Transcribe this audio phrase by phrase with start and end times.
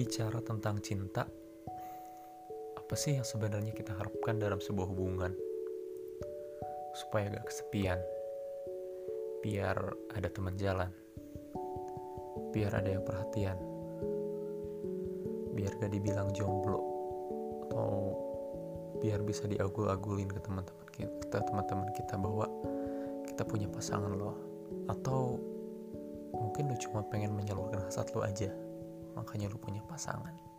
[0.00, 1.28] bicara tentang cinta,
[2.72, 5.28] apa sih yang sebenarnya kita harapkan dalam sebuah hubungan?
[6.96, 8.00] Supaya gak kesepian,
[9.44, 9.76] biar
[10.16, 10.88] ada teman jalan,
[12.48, 13.60] biar ada yang perhatian,
[15.52, 16.80] biar gak dibilang jomblo,
[17.68, 18.16] atau
[19.04, 22.48] biar bisa diagul-agulin ke teman-teman kita, teman-teman kita bahwa
[23.28, 24.40] kita punya pasangan loh,
[24.88, 25.36] atau
[26.32, 28.48] mungkin lu cuma pengen menyalurkan hasrat lu aja
[29.14, 30.50] makanya lu punya pasangan.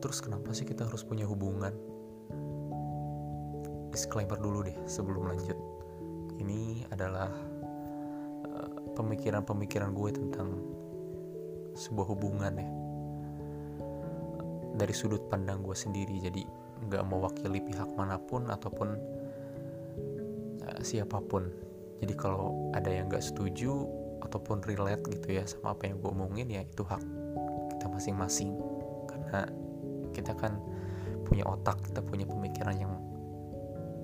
[0.00, 1.76] Terus kenapa sih kita harus punya hubungan?
[3.92, 5.58] Disclaimer dulu deh sebelum lanjut.
[6.40, 7.28] Ini adalah
[8.48, 10.48] uh, pemikiran-pemikiran gue tentang
[11.76, 12.68] sebuah hubungan ya.
[14.80, 16.48] Dari sudut pandang gue sendiri jadi
[16.80, 18.88] nggak mewakili pihak mana pun ataupun
[20.64, 21.44] uh, siapa pun.
[22.00, 23.84] Jadi kalau ada yang nggak setuju
[24.20, 27.02] ataupun relate gitu ya sama apa yang gue omongin ya itu hak
[27.76, 28.54] kita masing-masing.
[29.08, 29.48] Karena
[30.12, 30.60] kita kan
[31.24, 32.92] punya otak kita punya pemikiran yang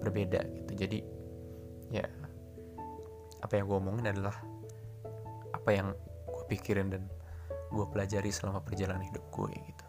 [0.01, 0.73] berbeda gitu.
[0.77, 0.99] Jadi
[1.91, 2.07] ya
[3.43, 4.37] apa yang gue omongin adalah
[5.55, 5.93] apa yang
[6.27, 7.07] gue pikirin dan
[7.71, 9.87] gue pelajari selama perjalanan hidup gue gitu.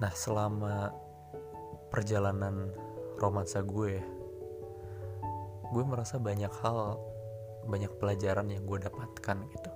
[0.00, 0.92] Nah selama
[1.88, 2.72] perjalanan
[3.20, 4.00] romansa gue
[5.72, 7.00] gue merasa banyak hal
[7.66, 9.70] banyak pelajaran yang gue dapatkan gitu.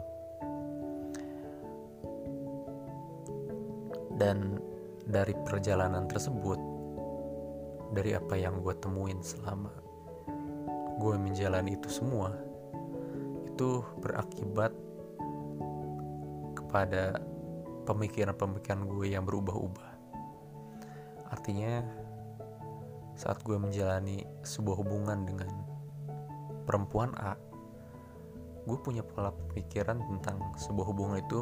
[4.16, 4.58] Dan
[5.06, 6.58] dari perjalanan tersebut
[7.94, 9.70] dari apa yang gue temuin selama
[10.98, 12.34] gue menjalani itu semua
[13.46, 14.74] itu berakibat
[16.56, 17.20] kepada
[17.86, 19.90] pemikiran-pemikiran gue yang berubah-ubah.
[21.32, 21.80] Artinya
[23.16, 25.48] saat gue menjalani sebuah hubungan dengan
[26.68, 27.32] perempuan A
[28.66, 31.40] gue punya pola pikiran tentang sebuah hubungan itu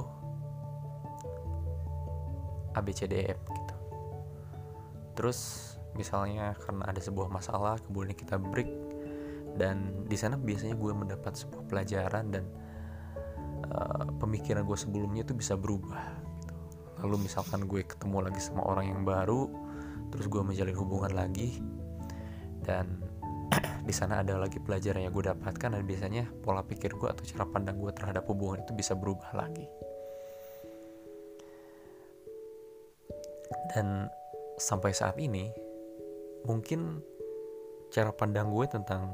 [2.76, 3.74] ABCDF gitu
[5.14, 5.38] terus
[5.94, 8.68] misalnya karena ada sebuah masalah kemudian kita break
[9.54, 12.44] dan di sana biasanya gue mendapat sebuah pelajaran dan
[13.70, 16.02] uh, pemikiran gue sebelumnya itu bisa berubah
[16.42, 16.54] gitu.
[17.06, 19.46] lalu misalkan gue ketemu lagi sama orang yang baru
[20.10, 21.62] terus gue menjalin hubungan lagi
[22.66, 22.98] dan
[23.84, 27.44] di sana ada lagi pelajaran yang gue dapatkan dan biasanya pola pikir gue atau cara
[27.44, 29.68] pandang gue terhadap hubungan itu bisa berubah lagi.
[33.76, 34.08] Dan
[34.56, 35.52] sampai saat ini
[36.48, 37.04] mungkin
[37.92, 39.12] cara pandang gue tentang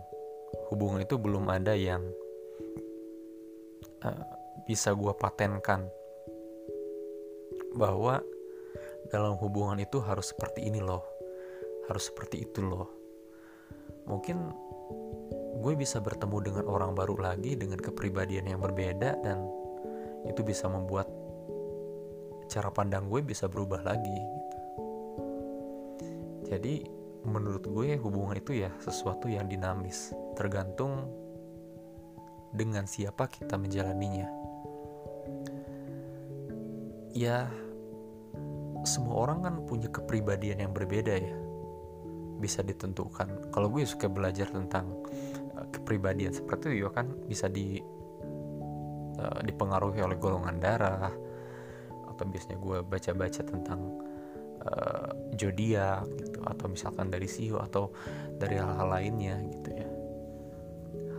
[0.70, 2.06] hubungan itu belum ada yang
[4.06, 4.22] uh,
[4.70, 5.90] bisa gue patenkan
[7.74, 8.22] bahwa
[9.10, 11.02] dalam hubungan itu harus seperti ini loh
[11.90, 12.99] harus seperti itu loh
[14.08, 14.52] mungkin
[15.60, 19.44] gue bisa bertemu dengan orang baru lagi dengan kepribadian yang berbeda dan
[20.24, 21.08] itu bisa membuat
[22.48, 24.58] cara pandang gue bisa berubah lagi gitu.
[26.50, 26.74] Jadi
[27.22, 31.06] menurut gue hubungan itu ya sesuatu yang dinamis, tergantung
[32.50, 34.26] dengan siapa kita menjalaninya.
[37.14, 37.46] Ya
[38.82, 41.39] semua orang kan punya kepribadian yang berbeda ya
[42.40, 43.52] bisa ditentukan.
[43.52, 44.88] Kalau gue suka belajar tentang
[45.54, 47.78] uh, kepribadian seperti itu ya kan bisa di
[49.20, 51.12] uh, dipengaruhi oleh golongan darah
[52.08, 53.80] atau biasanya gue baca-baca tentang
[54.64, 57.92] uh, gitu atau misalkan dari sio atau
[58.36, 59.88] dari hal-hal lainnya gitu ya.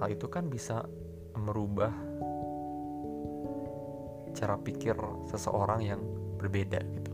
[0.02, 0.82] Hal itu kan bisa
[1.38, 1.94] merubah
[4.34, 4.96] cara pikir
[5.30, 6.02] seseorang yang
[6.38, 7.14] berbeda gitu.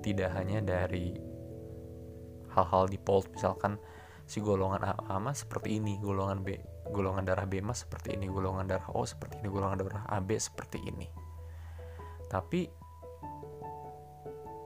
[0.00, 1.29] Tidak hanya dari
[2.54, 3.78] hal-hal default misalkan
[4.26, 6.54] si golongan A, A mah seperti ini golongan B
[6.90, 10.82] golongan darah B mah seperti ini golongan darah O seperti ini golongan darah AB seperti
[10.82, 11.06] ini.
[12.30, 12.66] Tapi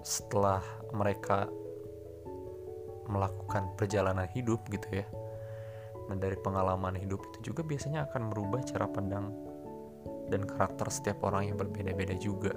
[0.05, 0.61] setelah
[0.93, 1.49] mereka
[3.09, 5.07] melakukan perjalanan hidup gitu ya
[6.13, 9.33] dari pengalaman hidup itu juga biasanya akan merubah cara pandang
[10.29, 12.53] dan karakter setiap orang yang berbeda-beda juga.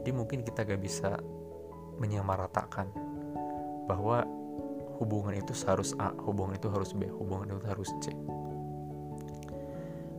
[0.00, 1.18] Jadi mungkin kita gak bisa
[2.00, 2.88] menyamaratakan
[3.84, 4.24] bahwa
[4.98, 8.12] hubungan itu harus A, hubungan itu harus B, hubungan itu harus C.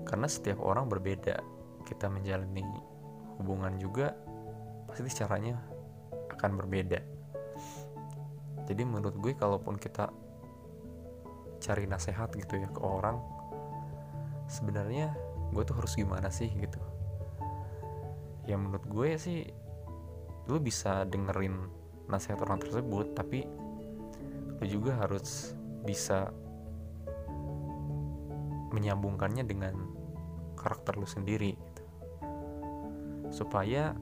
[0.06, 1.42] Karena setiap orang berbeda,
[1.86, 2.66] kita menjalani
[3.42, 4.14] hubungan juga
[4.90, 5.58] pasti caranya
[6.34, 7.00] akan berbeda.
[8.70, 10.10] Jadi menurut gue kalaupun kita
[11.62, 13.22] cari nasihat gitu ya ke orang,
[14.50, 15.14] sebenarnya
[15.54, 16.82] gue tuh harus gimana sih gitu.
[18.50, 19.46] Ya menurut gue sih
[20.50, 21.58] lu bisa dengerin
[22.10, 23.46] nasihat orang tersebut tapi
[24.62, 25.54] lu juga harus
[25.86, 26.30] bisa
[28.72, 29.76] menyambungkannya dengan
[30.56, 31.84] karakter lu sendiri gitu.
[33.34, 33.98] supaya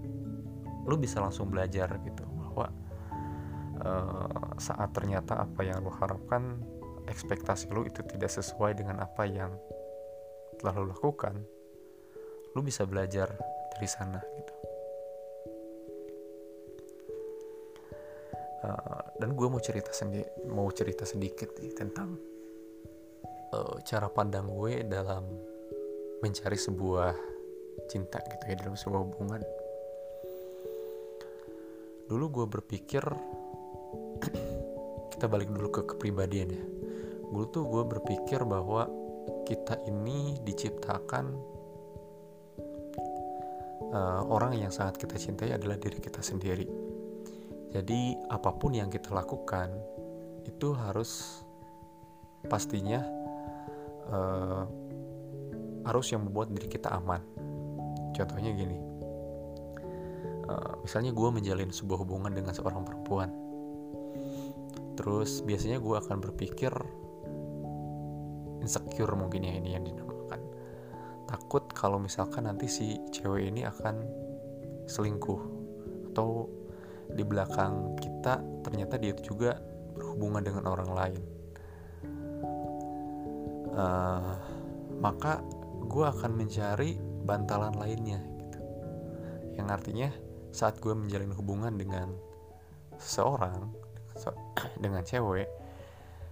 [0.85, 2.67] lu bisa langsung belajar gitu bahwa
[3.83, 6.59] uh, saat ternyata apa yang lu harapkan
[7.07, 9.55] ekspektasi lu itu tidak sesuai dengan apa yang
[10.59, 11.39] telah lu lakukan
[12.53, 13.31] lu bisa belajar
[13.75, 14.58] dari sana gitu
[18.63, 22.15] uh, dan gue mau cerita sendiri mau cerita sedikit nih tentang
[23.55, 25.23] uh, cara pandang gue dalam
[26.19, 27.15] mencari sebuah
[27.87, 29.41] cinta gitu ya dalam sebuah hubungan.
[32.09, 33.03] Dulu gue berpikir
[35.15, 36.65] kita balik dulu ke kepribadian ya.
[37.29, 38.89] Dulu tuh gue berpikir bahwa
[39.45, 41.25] kita ini diciptakan
[43.93, 46.88] uh, orang yang sangat kita cintai adalah diri kita sendiri
[47.69, 49.69] jadi apa pun yang kita lakukan
[50.45, 51.41] itu harus
[52.49, 53.05] pastinya
[54.09, 54.65] uh,
[55.85, 57.21] harus yang membuat diri kita aman.
[58.17, 58.77] Contohnya gini,
[60.49, 63.29] uh, misalnya gue menjalin sebuah hubungan dengan seorang perempuan,
[64.97, 66.73] terus biasanya gue akan berpikir
[68.59, 70.41] insecure mungkin ya ini yang dinamakan
[71.29, 74.03] takut kalau misalkan nanti si cewek ini akan
[74.89, 75.41] selingkuh
[76.11, 76.49] atau
[77.09, 79.57] di belakang kita ternyata dia juga
[79.93, 81.21] berhubungan dengan orang lain.
[83.69, 84.33] Uh,
[84.99, 85.39] maka
[85.85, 88.59] gue akan mencari bantalan lainnya gitu.
[89.55, 90.09] Yang artinya
[90.49, 92.11] saat gue menjalin hubungan dengan
[92.99, 93.71] seseorang
[94.83, 95.47] dengan cewek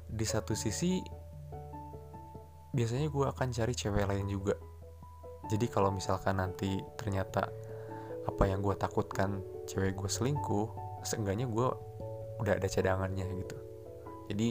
[0.07, 0.99] di satu sisi
[2.75, 4.55] biasanya gue akan cari cewek lain juga.
[5.47, 7.47] Jadi kalau misalkan nanti ternyata
[8.27, 10.67] apa yang gue takutkan cewek gue selingkuh
[11.03, 11.67] seenggaknya gue
[12.41, 13.57] udah ada cadangannya gitu.
[14.31, 14.49] Jadi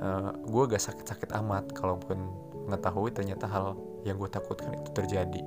[0.00, 2.18] uh, eh, gue gak sakit-sakit amat kalaupun
[2.68, 5.42] mengetahui ternyata hal yang gue takutkan itu terjadi.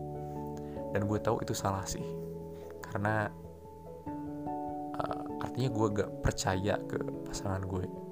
[0.94, 2.04] Dan gue tahu itu salah sih.
[2.82, 3.30] Karena
[4.98, 8.08] uh, artinya gue gak percaya ke pasangan gue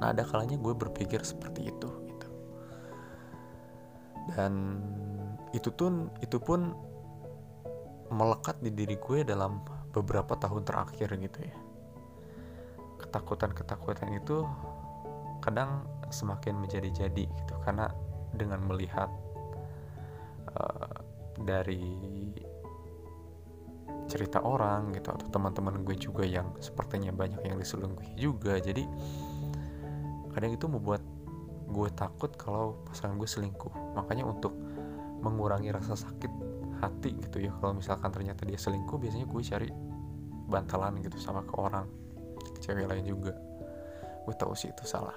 [0.00, 2.28] nah ada kalanya gue berpikir seperti itu gitu.
[4.32, 4.80] Dan
[5.52, 6.72] itu tuh itu pun
[8.10, 9.62] melekat di diri gue dalam
[9.94, 11.56] beberapa tahun terakhir gitu ya.
[13.00, 14.44] Ketakutan-ketakutan itu
[15.40, 17.88] kadang semakin menjadi-jadi gitu karena
[18.36, 19.08] dengan melihat
[20.52, 20.94] uh,
[21.40, 22.34] dari
[24.10, 28.82] cerita orang gitu atau teman-teman gue juga yang sepertinya banyak yang diselingkuhi juga jadi
[30.34, 31.00] kadang itu membuat
[31.70, 33.70] gue takut kalau pasangan gue selingkuh.
[33.94, 34.52] Makanya untuk
[35.22, 36.32] mengurangi rasa sakit
[36.80, 37.52] hati gitu ya.
[37.60, 39.68] Kalau misalkan ternyata dia selingkuh biasanya gue cari
[40.50, 41.86] bantalan gitu sama ke orang
[42.40, 43.36] ke cewek lain juga.
[44.24, 45.16] Gue tahu sih itu salah.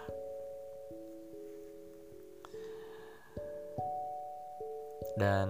[5.13, 5.49] Dan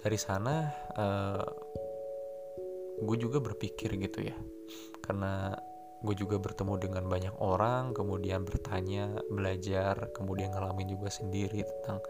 [0.00, 1.46] dari sana uh,
[3.04, 4.36] gue juga berpikir gitu ya.
[5.04, 5.52] Karena
[6.04, 12.04] gue juga bertemu dengan banyak orang kemudian bertanya belajar kemudian ngalamin juga sendiri tentang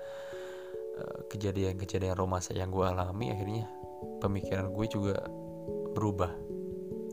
[1.31, 3.67] kejadian-kejadian romansa yang gue alami akhirnya
[4.23, 5.17] pemikiran gue juga
[5.95, 6.31] berubah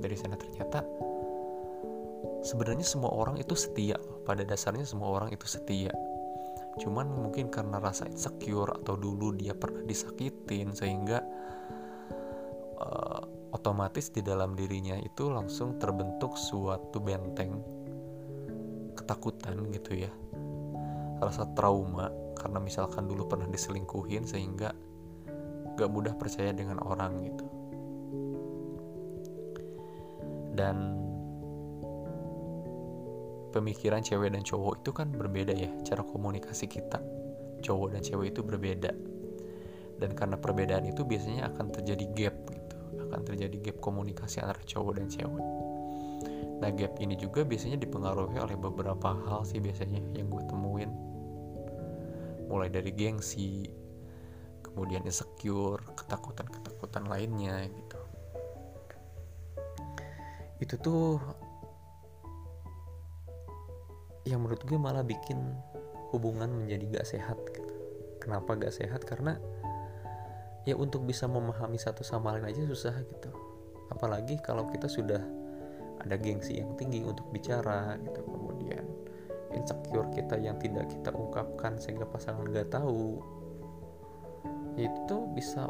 [0.02, 0.38] dari sana.
[0.38, 0.86] Ternyata
[2.42, 5.94] sebenarnya semua orang itu setia pada dasarnya semua orang itu setia.
[6.80, 11.20] Cuman mungkin karena rasa insecure atau dulu dia pernah disakitin sehingga
[12.80, 17.60] uh, otomatis di dalam dirinya itu langsung terbentuk suatu benteng
[18.96, 20.12] ketakutan gitu ya.
[21.22, 22.10] Rasa trauma
[22.42, 24.74] karena misalkan dulu pernah diselingkuhin sehingga
[25.78, 27.46] gak mudah percaya dengan orang gitu.
[30.58, 30.98] Dan
[33.54, 37.00] pemikiran cewek dan cowok itu kan berbeda ya cara komunikasi kita
[37.62, 38.92] cowok dan cewek itu berbeda.
[40.02, 42.76] Dan karena perbedaan itu biasanya akan terjadi gap gitu
[43.12, 45.46] akan terjadi gap komunikasi antara cowok dan cewek.
[46.64, 50.90] Nah gap ini juga biasanya dipengaruhi oleh beberapa hal sih biasanya yang gue temuin
[52.52, 53.64] mulai dari gengsi
[54.72, 58.02] kemudian insecure ketakutan-ketakutan lainnya gitu.
[60.62, 61.20] Itu tuh
[64.24, 65.40] yang menurut gue malah bikin
[66.14, 67.76] hubungan menjadi gak sehat gitu.
[68.22, 69.04] Kenapa gak sehat?
[69.04, 69.36] Karena
[70.64, 73.32] ya untuk bisa memahami satu sama lain aja susah gitu.
[73.90, 75.20] Apalagi kalau kita sudah
[76.02, 78.22] ada gengsi yang tinggi untuk bicara gitu
[79.56, 83.20] insecure kita yang tidak kita ungkapkan sehingga pasangan gak tahu
[84.80, 85.68] itu bisa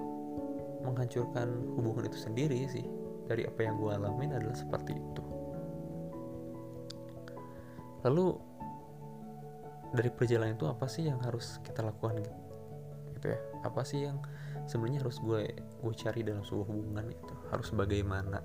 [0.81, 2.85] menghancurkan hubungan itu sendiri sih.
[3.29, 5.23] Dari apa yang gue alamin adalah seperti itu.
[8.01, 8.33] Lalu
[9.93, 12.33] dari perjalanan itu apa sih yang harus kita lakukan gitu,
[13.19, 13.39] gitu ya?
[13.63, 14.19] Apa sih yang
[14.67, 17.33] sebenarnya harus gue gue cari dalam sebuah hubungan itu?
[17.53, 18.41] Harus bagaimana?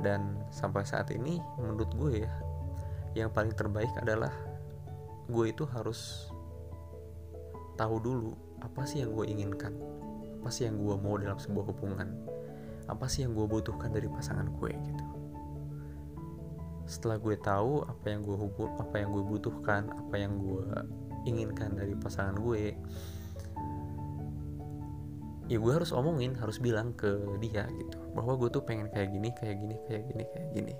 [0.00, 2.32] Dan sampai saat ini menurut gue ya
[3.16, 4.32] yang paling terbaik adalah
[5.26, 6.28] gue itu harus
[7.80, 9.72] tahu dulu apa sih yang gue inginkan
[10.40, 12.12] apa sih yang gue mau dalam sebuah hubungan
[12.86, 15.04] apa sih yang gue butuhkan dari pasangan gue gitu.
[16.86, 20.70] Setelah gue tahu apa yang gue hubung apa yang gue butuhkan apa yang gue
[21.26, 22.78] inginkan dari pasangan gue
[25.50, 27.10] ya gue harus omongin harus bilang ke
[27.42, 27.98] dia gitu.
[28.14, 30.74] Bahwa gue tuh pengen kayak gini kayak gini kayak gini kayak gini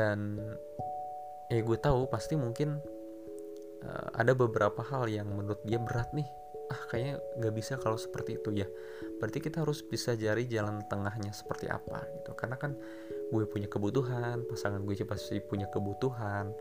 [0.00, 0.40] dan
[1.52, 2.80] ya gue tahu pasti mungkin
[3.84, 6.24] uh, ada beberapa hal yang menurut dia berat nih.
[6.70, 8.68] Ah kayaknya nggak bisa kalau seperti itu ya.
[9.20, 12.32] Berarti kita harus bisa cari jalan tengahnya seperti apa gitu.
[12.32, 12.72] Karena kan
[13.28, 16.54] gue punya kebutuhan pasangan gue pasti punya kebutuhan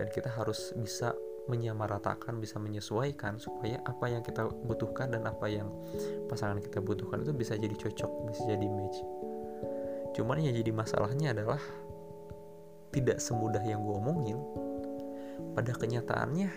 [0.00, 1.12] dan kita harus bisa
[1.46, 5.70] menyamaratakan bisa menyesuaikan supaya apa yang kita butuhkan dan apa yang
[6.26, 8.98] pasangan kita butuhkan itu bisa jadi cocok bisa jadi match.
[10.16, 11.60] Cuman yang jadi masalahnya adalah
[12.96, 14.40] tidak semudah yang gue omongin
[15.52, 16.48] pada kenyataannya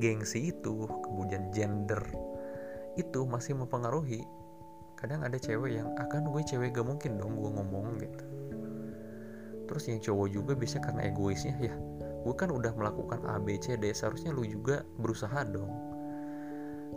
[0.00, 2.00] gengsi itu kemudian gender
[2.96, 4.24] itu masih mempengaruhi.
[4.96, 8.24] Kadang ada cewek yang akan gue cewek gak mungkin dong gue ngomong gitu.
[9.68, 11.76] Terus yang cowok juga bisa karena egoisnya ya
[12.20, 15.72] gue kan udah melakukan A B C D seharusnya lu juga berusaha dong.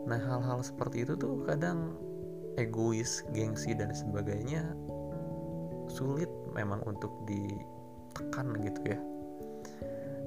[0.04, 1.96] Nah hal-hal seperti itu tuh kadang
[2.60, 4.76] egois gengsi dan sebagainya
[5.88, 7.12] sulit memang untuk
[8.14, 9.00] ditekan gitu ya.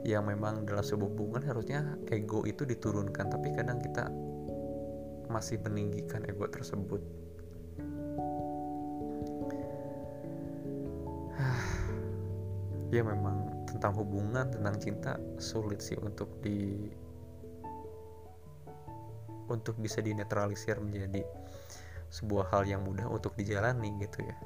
[0.02, 4.10] Yang memang dalam sebuah hubungan harusnya ego itu diturunkan tapi kadang kita
[5.30, 6.98] masih meninggikan ego tersebut.
[12.94, 16.86] Ya memang tentang hubungan tentang cinta sulit sih untuk di
[19.50, 21.26] untuk bisa dinetralisir menjadi
[22.14, 24.38] sebuah hal yang mudah untuk dijalani gitu ya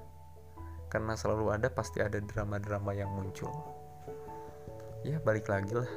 [0.91, 3.49] karena selalu ada pasti ada drama-drama yang muncul.
[5.07, 5.89] Ya balik lagi lah.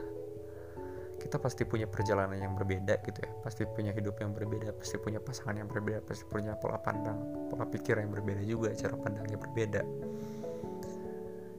[1.18, 3.32] Kita pasti punya perjalanan yang berbeda gitu ya.
[3.42, 7.66] Pasti punya hidup yang berbeda pasti punya pasangan yang berbeda pasti punya pola pandang pola
[7.66, 9.82] pikir yang berbeda juga cara pandangnya berbeda.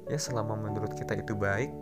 [0.06, 1.74] Ya selama menurut kita itu baik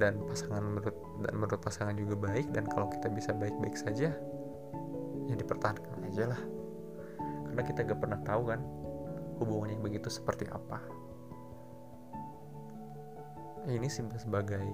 [0.00, 4.14] dan pasangan menurut dan menurut pasangan juga baik dan kalau kita bisa baik-baik saja
[5.28, 6.42] ya dipertahankan aja lah.
[7.50, 8.62] Karena kita gak pernah tahu kan
[9.40, 10.78] hubungan yang begitu seperti apa?
[13.66, 14.64] Ini sih sebagai